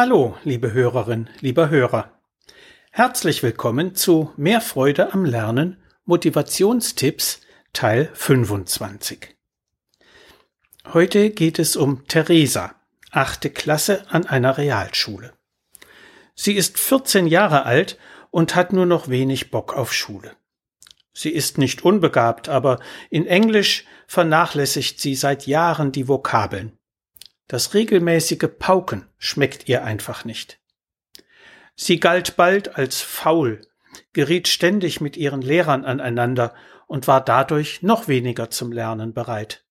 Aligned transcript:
Hallo, 0.00 0.36
liebe 0.44 0.72
Hörerin, 0.72 1.28
lieber 1.40 1.70
Hörer. 1.70 2.12
Herzlich 2.92 3.42
willkommen 3.42 3.96
zu 3.96 4.32
Mehr 4.36 4.60
Freude 4.60 5.12
am 5.12 5.24
Lernen 5.24 5.76
Motivationstipps 6.04 7.40
Teil 7.72 8.08
25. 8.14 9.34
Heute 10.92 11.30
geht 11.30 11.58
es 11.58 11.74
um 11.74 12.06
Theresa, 12.06 12.76
achte 13.10 13.50
Klasse 13.50 14.04
an 14.08 14.24
einer 14.24 14.56
Realschule. 14.56 15.32
Sie 16.36 16.52
ist 16.52 16.78
14 16.78 17.26
Jahre 17.26 17.66
alt 17.66 17.98
und 18.30 18.54
hat 18.54 18.72
nur 18.72 18.86
noch 18.86 19.08
wenig 19.08 19.50
Bock 19.50 19.74
auf 19.74 19.92
Schule. 19.92 20.30
Sie 21.12 21.30
ist 21.30 21.58
nicht 21.58 21.82
unbegabt, 21.82 22.48
aber 22.48 22.78
in 23.10 23.26
Englisch 23.26 23.84
vernachlässigt 24.06 25.00
sie 25.00 25.16
seit 25.16 25.48
Jahren 25.48 25.90
die 25.90 26.06
Vokabeln. 26.06 26.77
Das 27.48 27.72
regelmäßige 27.72 28.48
Pauken 28.58 29.06
schmeckt 29.16 29.68
ihr 29.68 29.82
einfach 29.82 30.24
nicht. 30.26 30.60
Sie 31.74 31.98
galt 31.98 32.36
bald 32.36 32.76
als 32.76 33.00
faul, 33.00 33.62
geriet 34.12 34.48
ständig 34.48 35.00
mit 35.00 35.16
ihren 35.16 35.40
Lehrern 35.40 35.84
aneinander 35.84 36.54
und 36.86 37.08
war 37.08 37.24
dadurch 37.24 37.82
noch 37.82 38.06
weniger 38.06 38.50
zum 38.50 38.70
Lernen 38.70 39.14
bereit. 39.14 39.64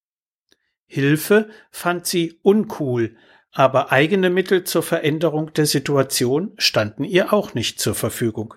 Hilfe 0.87 1.49
fand 1.69 2.07
sie 2.07 2.39
uncool, 2.41 3.15
aber 3.51 3.91
eigene 3.91 4.29
Mittel 4.29 4.63
zur 4.63 4.83
Veränderung 4.83 5.53
der 5.53 5.65
Situation 5.65 6.53
standen 6.57 7.03
ihr 7.03 7.33
auch 7.33 7.53
nicht 7.53 7.79
zur 7.79 7.93
Verfügung. 7.93 8.55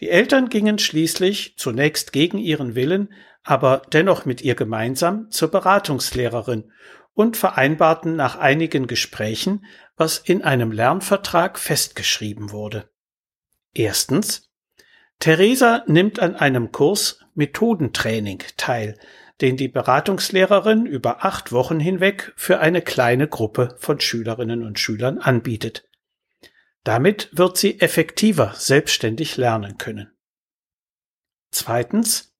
Die 0.00 0.08
Eltern 0.08 0.48
gingen 0.48 0.78
schließlich, 0.78 1.54
zunächst 1.58 2.12
gegen 2.12 2.38
ihren 2.38 2.76
Willen, 2.76 3.12
aber 3.42 3.82
dennoch 3.92 4.24
mit 4.24 4.42
ihr 4.42 4.54
gemeinsam, 4.54 5.30
zur 5.30 5.50
Beratungslehrerin 5.50 6.70
und 7.18 7.36
vereinbarten 7.36 8.14
nach 8.14 8.36
einigen 8.36 8.86
Gesprächen, 8.86 9.66
was 9.96 10.18
in 10.18 10.42
einem 10.42 10.70
Lernvertrag 10.70 11.58
festgeschrieben 11.58 12.52
wurde. 12.52 12.88
Erstens. 13.74 14.52
Theresa 15.18 15.82
nimmt 15.88 16.20
an 16.20 16.36
einem 16.36 16.70
Kurs 16.70 17.24
Methodentraining 17.34 18.44
teil, 18.56 18.96
den 19.40 19.56
die 19.56 19.66
Beratungslehrerin 19.66 20.86
über 20.86 21.24
acht 21.24 21.50
Wochen 21.50 21.80
hinweg 21.80 22.32
für 22.36 22.60
eine 22.60 22.82
kleine 22.82 23.26
Gruppe 23.26 23.74
von 23.80 23.98
Schülerinnen 23.98 24.62
und 24.62 24.78
Schülern 24.78 25.18
anbietet. 25.18 25.88
Damit 26.84 27.30
wird 27.32 27.58
sie 27.58 27.80
effektiver 27.80 28.52
selbstständig 28.54 29.36
lernen 29.36 29.76
können. 29.76 30.16
Zweitens. 31.50 32.32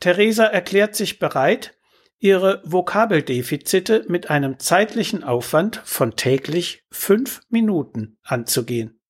Theresa 0.00 0.44
erklärt 0.44 0.96
sich 0.96 1.18
bereit, 1.18 1.78
ihre 2.22 2.62
Vokabeldefizite 2.64 4.04
mit 4.08 4.30
einem 4.30 4.60
zeitlichen 4.60 5.24
Aufwand 5.24 5.82
von 5.84 6.14
täglich 6.14 6.84
fünf 6.92 7.40
Minuten 7.48 8.16
anzugehen. 8.22 9.00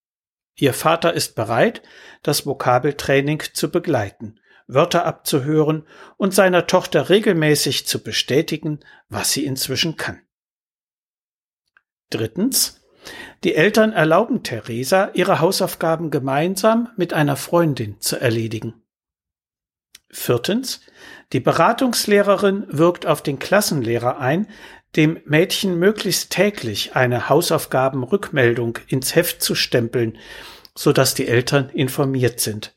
Ihr 0.56 0.72
Vater 0.72 1.12
ist 1.12 1.34
bereit, 1.34 1.82
das 2.22 2.46
Vokabeltraining 2.46 3.42
zu 3.52 3.70
begleiten, 3.70 4.40
Wörter 4.66 5.04
abzuhören 5.04 5.86
und 6.16 6.34
seiner 6.34 6.66
Tochter 6.66 7.10
regelmäßig 7.10 7.86
zu 7.86 8.02
bestätigen, 8.02 8.80
was 9.10 9.32
sie 9.32 9.44
inzwischen 9.44 9.96
kann. 9.96 10.22
Drittens. 12.08 12.80
Die 13.44 13.56
Eltern 13.56 13.92
erlauben 13.92 14.42
Theresa, 14.42 15.10
ihre 15.12 15.40
Hausaufgaben 15.40 16.10
gemeinsam 16.10 16.88
mit 16.96 17.12
einer 17.12 17.36
Freundin 17.36 18.00
zu 18.00 18.18
erledigen. 18.18 18.81
Viertens. 20.12 20.80
Die 21.32 21.40
Beratungslehrerin 21.40 22.66
wirkt 22.68 23.06
auf 23.06 23.22
den 23.22 23.38
Klassenlehrer 23.38 24.18
ein, 24.18 24.46
dem 24.94 25.18
Mädchen 25.24 25.78
möglichst 25.78 26.30
täglich 26.30 26.94
eine 26.94 27.30
Hausaufgabenrückmeldung 27.30 28.78
ins 28.88 29.14
Heft 29.14 29.42
zu 29.42 29.54
stempeln, 29.54 30.18
so 30.74 30.92
dass 30.92 31.14
die 31.14 31.26
Eltern 31.26 31.70
informiert 31.70 32.40
sind. 32.40 32.74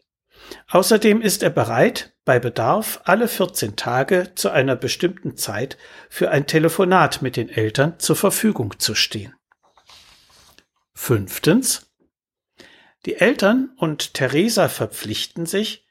Außerdem 0.69 1.21
ist 1.21 1.43
er 1.43 1.49
bereit, 1.49 2.13
bei 2.23 2.39
Bedarf 2.39 3.01
alle 3.03 3.27
14 3.27 3.75
Tage 3.75 4.31
zu 4.35 4.49
einer 4.49 4.75
bestimmten 4.75 5.35
Zeit 5.35 5.77
für 6.09 6.31
ein 6.31 6.47
Telefonat 6.47 7.21
mit 7.21 7.35
den 7.35 7.49
Eltern 7.49 7.99
zur 7.99 8.15
Verfügung 8.15 8.79
zu 8.79 8.95
stehen. 8.95 9.33
Fünftens. 10.93 11.91
Die 13.05 13.17
Eltern 13.17 13.71
und 13.77 14.13
Theresa 14.13 14.69
verpflichten 14.69 15.45
sich, 15.45 15.84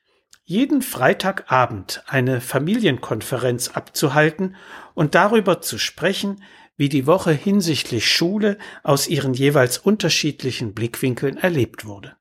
jeden 0.44 0.82
Freitagabend 0.82 2.02
eine 2.06 2.40
Familienkonferenz 2.40 3.68
abzuhalten 3.68 4.56
und 4.94 5.14
darüber 5.14 5.62
zu 5.62 5.78
sprechen, 5.78 6.42
wie 6.76 6.88
die 6.88 7.06
Woche 7.06 7.32
hinsichtlich 7.32 8.10
Schule 8.10 8.58
aus 8.82 9.08
ihren 9.08 9.32
jeweils 9.32 9.78
unterschiedlichen 9.78 10.74
Blickwinkeln 10.74 11.38
erlebt 11.38 11.86
wurde. 11.86 12.16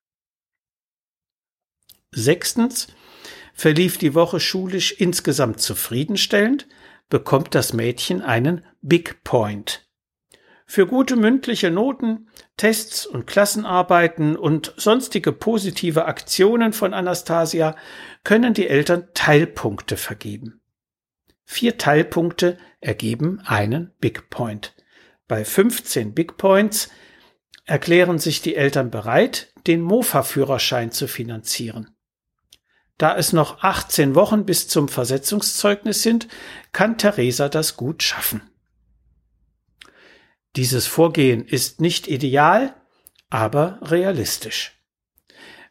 Sechstens 2.12 2.88
verlief 3.54 3.98
die 3.98 4.14
Woche 4.14 4.40
schulisch 4.40 4.92
insgesamt 4.94 5.60
zufriedenstellend, 5.60 6.68
bekommt 7.10 7.56
das 7.56 7.74
Mädchen 7.74 8.22
einen 8.22 8.66
Big 8.82 9.24
Point. 9.24 9.83
Für 10.66 10.88
gute 10.88 11.16
mündliche 11.16 11.72
Noten, 11.72 12.30
Tests 12.58 13.06
und 13.06 13.28
Klassenarbeiten 13.28 14.36
und 14.36 14.74
sonstige 14.78 15.32
positive 15.32 16.06
Aktionen 16.06 16.74
von 16.74 16.94
Anastasia 16.94 17.76
können 18.24 18.54
die 18.54 18.68
Eltern 18.68 19.08
Teilpunkte 19.14 19.98
vergeben. 19.98 20.62
Vier 21.46 21.78
Teilpunkte 21.78 22.58
ergeben 22.80 23.42
einen 23.46 23.92
Big 24.00 24.30
Point. 24.30 24.74
Bei 25.28 25.44
15 25.44 26.14
Big 26.14 26.38
Points 26.38 26.90
erklären 27.66 28.20
sich 28.20 28.42
die 28.42 28.56
Eltern 28.56 28.92
bereit, 28.92 29.54
den 29.68 29.82
Mofa-Führerschein 29.82 30.92
zu 30.92 31.08
finanzieren. 31.08 31.90
Da 32.98 33.18
es 33.18 33.34
noch 33.34 33.64
18 33.64 34.16
Wochen 34.16 34.46
bis 34.46 34.68
zum 34.68 34.88
Versetzungszeugnis 34.88 36.04
sind, 36.04 36.28
kann 36.72 36.98
Theresa 36.98 37.50
das 37.50 37.76
gut 37.76 38.04
schaffen. 38.04 38.42
Dieses 40.56 40.86
Vorgehen 40.86 41.46
ist 41.46 41.82
nicht 41.82 42.08
ideal, 42.08 42.76
aber 43.30 43.80
realistisch. 43.82 44.80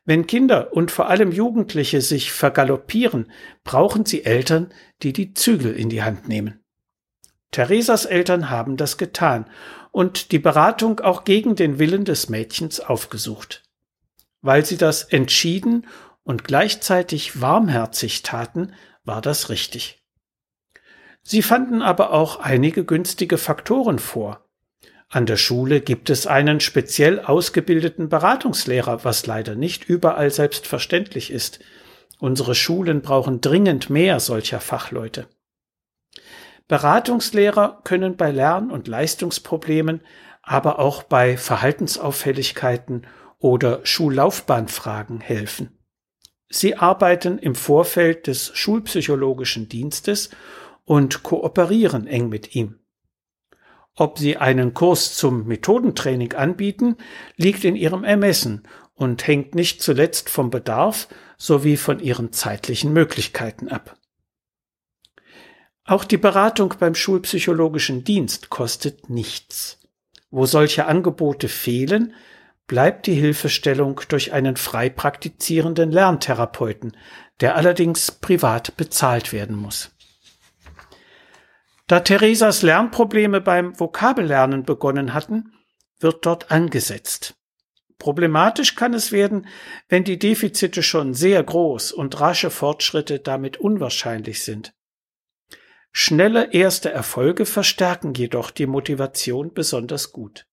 Wenn 0.04 0.26
Kinder 0.26 0.72
und 0.72 0.91
vor 0.91 1.09
allem 1.09 1.31
Jugendliche 1.31 2.00
sich 2.00 2.32
vergaloppieren, 2.32 3.31
brauchen 3.62 4.04
sie 4.04 4.25
Eltern, 4.25 4.72
die 5.03 5.12
die 5.12 5.32
Zügel 5.34 5.75
in 5.75 5.88
die 5.88 6.03
Hand 6.03 6.26
nehmen. 6.26 6.60
Theresas 7.53 8.06
Eltern 8.06 8.50
haben 8.50 8.76
das 8.76 8.97
getan 8.97 9.48
und 9.92 10.32
die 10.32 10.41
Beratung 10.41 10.98
auch 11.00 11.22
gegen 11.25 11.54
den 11.54 11.78
Willen 11.78 12.04
des 12.04 12.28
Mädchens 12.28 12.81
aufgesucht. 12.81 13.62
Weil 14.41 14.65
sie 14.65 14.78
das 14.78 15.04
entschieden 15.04 15.87
und 16.25 16.44
gleichzeitig 16.44 17.41
warmherzig 17.41 18.22
taten, 18.22 18.72
war 19.04 19.21
das 19.21 19.50
richtig. 19.50 20.03
Sie 21.22 21.42
fanden 21.42 21.82
aber 21.82 22.12
auch 22.12 22.41
einige 22.41 22.84
günstige 22.84 23.38
Faktoren 23.38 24.00
vor, 24.00 24.48
an 25.12 25.27
der 25.27 25.37
Schule 25.37 25.83
gibt 25.83 26.09
es 26.09 26.27
einen 26.27 26.59
speziell 26.61 27.21
ausgebildeten 27.21 28.09
Beratungslehrer, 28.09 29.05
was 29.05 29.27
leider 29.27 29.55
nicht 29.55 29.84
überall 29.84 30.31
selbstverständlich 30.31 31.31
ist. 31.31 31.61
Unsere 32.19 32.55
Schulen 32.55 33.03
brauchen 33.03 33.43
dringend 33.43 33.91
mehr 33.91 34.21
solcher 34.21 34.59
Fachleute. 34.59 35.28
Beratungslehrer 36.67 37.83
können 37.84 38.17
bei 38.17 38.31
Lern- 38.31 38.71
und 38.71 38.89
Leistungsproblemen, 38.89 40.01
aber 40.41 40.78
auch 40.78 41.03
bei 41.03 41.37
Verhaltensauffälligkeiten 41.37 43.06
oder 43.39 43.84
Schullaufbahnfragen 43.84 45.21
helfen. 45.21 45.77
Sie 46.49 46.77
arbeiten 46.78 47.39
im 47.39 47.55
Vorfeld 47.55 48.28
des 48.28 48.51
schulpsychologischen 48.56 49.69
Dienstes 49.69 50.31
und 50.87 51.22
kooperieren 51.22 52.06
eng 52.06 52.31
mit 52.31 52.55
ihm. 52.55 52.81
Ob 53.94 54.19
Sie 54.19 54.38
einen 54.38 54.72
Kurs 54.72 55.16
zum 55.16 55.47
Methodentraining 55.47 56.32
anbieten, 56.32 56.97
liegt 57.36 57.65
in 57.65 57.77
Ihrem 57.77 58.04
Ermessen 58.04 58.62
und 58.94 59.27
hängt 59.27 59.54
nicht 59.54 59.83
zuletzt 59.83 60.30
vom 60.30 60.50
Bedarf 60.50 61.09
sowie 61.36 61.77
von 61.77 62.00
Ihren 62.00 62.33
zeitlichen 62.33 62.92
Möglichkeiten 62.92 63.68
ab. 63.68 63.97
Auch 65.84 66.04
die 66.04 66.16
Beratung 66.16 66.74
beim 66.78 66.94
Schulpsychologischen 66.94 68.04
Dienst 68.04 68.50
kostet 68.50 69.10
nichts. 69.10 69.80
Wo 70.30 70.47
solche 70.47 70.86
Angebote 70.86 71.48
fehlen, 71.48 72.15
bleibt 72.66 73.06
die 73.06 73.15
Hilfestellung 73.15 74.00
durch 74.09 74.33
einen 74.33 74.56
frei 74.56 74.88
praktizierenden 74.88 75.91
Lerntherapeuten, 75.91 76.97
der 77.41 77.56
allerdings 77.56 78.12
privat 78.12 78.77
bezahlt 78.77 79.33
werden 79.33 79.56
muss. 79.56 79.91
Da 81.87 82.01
Theresas 82.01 82.63
Lernprobleme 82.63 83.41
beim 83.41 83.79
Vokabellernen 83.79 84.65
begonnen 84.65 85.15
hatten, 85.15 85.53
wird 85.99 86.25
dort 86.27 86.51
angesetzt. 86.51 87.34
Problematisch 87.99 88.75
kann 88.75 88.95
es 88.95 89.13
werden, 89.13 89.47
wenn 89.89 90.03
die 90.03 90.19
Defizite 90.19 90.83
schon 90.83 91.15
sehr 91.15 91.43
groß 91.43 91.93
und 91.93 92.21
rasche 92.21 92.51
Fortschritte 92.51 93.21
damit 93.21 93.59
unwahrscheinlich 93.59 94.43
sind. 94.43 94.75
Schnelle 95.93 96.53
erste 96.53 96.91
Erfolge 96.91 97.45
verstärken 97.45 98.15
jedoch 98.15 98.51
die 98.51 98.67
Motivation 98.67 99.53
besonders 99.53 100.11
gut. 100.11 100.47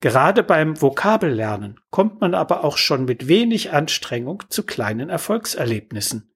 Gerade 0.00 0.42
beim 0.42 0.82
Vokabellernen 0.82 1.80
kommt 1.90 2.20
man 2.20 2.34
aber 2.34 2.64
auch 2.64 2.76
schon 2.76 3.04
mit 3.04 3.28
wenig 3.28 3.72
Anstrengung 3.72 4.42
zu 4.48 4.64
kleinen 4.64 5.08
Erfolgserlebnissen. 5.08 6.29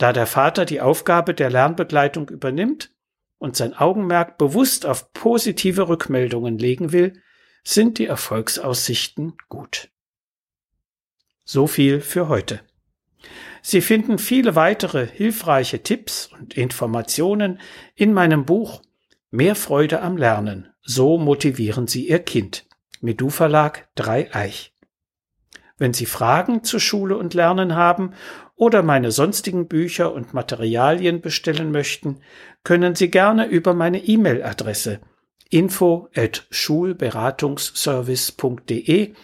Da 0.00 0.14
der 0.14 0.26
Vater 0.26 0.64
die 0.64 0.80
Aufgabe 0.80 1.34
der 1.34 1.50
Lernbegleitung 1.50 2.30
übernimmt 2.30 2.90
und 3.36 3.54
sein 3.54 3.74
Augenmerk 3.74 4.38
bewusst 4.38 4.86
auf 4.86 5.12
positive 5.12 5.90
Rückmeldungen 5.90 6.56
legen 6.56 6.92
will, 6.92 7.20
sind 7.64 7.98
die 7.98 8.06
Erfolgsaussichten 8.06 9.34
gut. 9.50 9.90
So 11.44 11.66
viel 11.66 12.00
für 12.00 12.28
heute. 12.28 12.60
Sie 13.60 13.82
finden 13.82 14.16
viele 14.16 14.54
weitere 14.54 15.06
hilfreiche 15.06 15.82
Tipps 15.82 16.28
und 16.28 16.54
Informationen 16.54 17.60
in 17.94 18.14
meinem 18.14 18.46
Buch 18.46 18.80
Mehr 19.30 19.54
Freude 19.54 20.00
am 20.00 20.16
Lernen. 20.16 20.72
So 20.80 21.18
motivieren 21.18 21.86
Sie 21.86 22.08
Ihr 22.08 22.20
Kind. 22.20 22.66
Medu 23.02 23.28
Verlag 23.28 23.90
3 23.96 24.34
Eich. 24.34 24.72
Wenn 25.80 25.92
Sie 25.94 26.04
Fragen 26.04 26.62
zu 26.62 26.78
Schule 26.78 27.16
und 27.16 27.32
Lernen 27.32 27.74
haben 27.74 28.12
oder 28.54 28.82
meine 28.82 29.12
sonstigen 29.12 29.66
Bücher 29.66 30.12
und 30.12 30.34
Materialien 30.34 31.22
bestellen 31.22 31.72
möchten, 31.72 32.20
können 32.64 32.94
Sie 32.94 33.10
gerne 33.10 33.46
über 33.46 33.72
meine 33.72 34.04
E-Mail-Adresse 34.04 35.00
info 35.48 36.10
at 36.14 36.46
schulberatungsservice.de 36.50 39.14